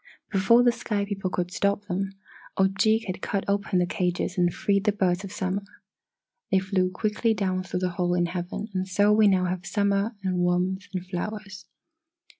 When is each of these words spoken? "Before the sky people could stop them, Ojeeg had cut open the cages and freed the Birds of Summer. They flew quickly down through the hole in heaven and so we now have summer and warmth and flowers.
"Before 0.31 0.63
the 0.63 0.71
sky 0.71 1.05
people 1.05 1.29
could 1.29 1.51
stop 1.51 1.85
them, 1.85 2.13
Ojeeg 2.57 3.05
had 3.05 3.21
cut 3.21 3.45
open 3.47 3.77
the 3.77 3.85
cages 3.85 4.35
and 4.35 4.51
freed 4.51 4.85
the 4.85 4.91
Birds 4.91 5.23
of 5.23 5.31
Summer. 5.31 5.61
They 6.49 6.57
flew 6.57 6.89
quickly 6.89 7.35
down 7.35 7.61
through 7.61 7.81
the 7.81 7.89
hole 7.91 8.15
in 8.15 8.25
heaven 8.25 8.67
and 8.73 8.87
so 8.87 9.13
we 9.13 9.27
now 9.27 9.45
have 9.45 9.63
summer 9.63 10.15
and 10.23 10.37
warmth 10.39 10.87
and 10.95 11.05
flowers. 11.05 11.67